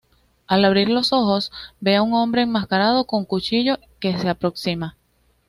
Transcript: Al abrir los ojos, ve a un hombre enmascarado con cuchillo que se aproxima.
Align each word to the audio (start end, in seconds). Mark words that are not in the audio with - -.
Al 0.47 0.65
abrir 0.65 0.89
los 0.89 1.13
ojos, 1.13 1.51
ve 1.79 1.95
a 1.95 2.01
un 2.01 2.15
hombre 2.15 2.41
enmascarado 2.41 3.05
con 3.05 3.23
cuchillo 3.23 3.77
que 3.99 4.17
se 4.17 4.29
aproxima. 4.29 4.97